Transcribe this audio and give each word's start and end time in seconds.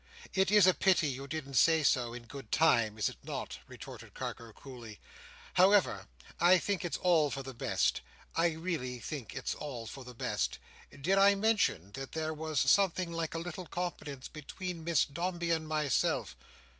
"It 0.33 0.49
is 0.49 0.65
a 0.65 0.73
pity 0.73 1.09
you 1.09 1.27
didn't 1.27 1.53
say 1.53 1.83
so, 1.83 2.11
in 2.11 2.23
good 2.25 2.51
time, 2.51 2.97
is 2.97 3.07
it 3.07 3.17
not?" 3.23 3.59
retorted 3.67 4.15
Carker, 4.15 4.51
coolly. 4.51 4.99
"However, 5.53 6.07
I 6.39 6.57
think 6.57 6.83
it's 6.83 6.97
all 6.97 7.29
for 7.29 7.43
the 7.43 7.53
best. 7.53 8.01
I 8.35 8.47
really, 8.53 8.97
think 8.99 9.35
it's 9.35 9.53
all 9.53 9.85
for 9.85 10.03
the 10.03 10.15
best. 10.15 10.57
Did 10.89 11.19
I 11.19 11.35
mention 11.35 11.91
that 11.91 12.13
there 12.13 12.33
was 12.33 12.59
something 12.61 13.11
like 13.11 13.35
a 13.35 13.37
little 13.37 13.67
confidence 13.67 14.27
between 14.27 14.83
Miss 14.83 15.05
Dombey 15.05 15.51
and 15.51 15.67
myself?" 15.67 16.35